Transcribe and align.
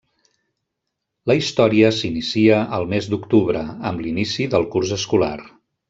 La 1.31 1.35
història 1.41 1.91
s'inicia 1.99 2.63
al 2.79 2.89
mes 2.95 3.13
d'octubre, 3.13 3.63
amb 3.91 4.05
l'inici 4.07 4.49
del 4.57 4.71
curs 4.77 4.97
escolar. 5.01 5.35